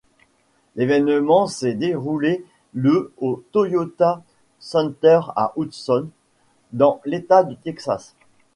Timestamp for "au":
3.19-3.43